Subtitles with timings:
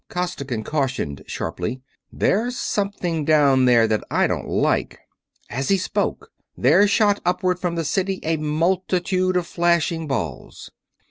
[0.09, 1.79] Costigan cautioned, sharply.
[2.11, 4.97] "There's something down there that I don't like!"
[5.47, 10.71] As he spoke there shot upward from the city a multitude of flashing balls.